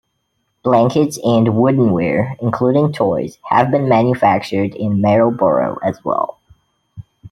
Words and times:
Blankets 0.63 1.19
and 1.23 1.55
wooden-ware, 1.55 2.35
including 2.41 2.91
toys, 2.91 3.37
have 3.51 3.69
been 3.69 3.87
manufactured 3.87 4.73
in 4.73 4.99
Marlborough 4.99 5.77
as 5.83 6.03
well. 6.03 6.39